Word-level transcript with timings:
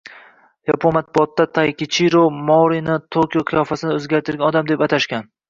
Yapon 0.69 0.95
matbuotida 0.95 1.45
Taykichiro 1.57 2.23
Morini 2.47 2.97
Tokio 3.17 3.45
qiyofasini 3.53 3.93
o‘zgartirgan 4.01 4.49
odam 4.51 4.75
deb 4.75 4.87
atashgan 4.89 5.31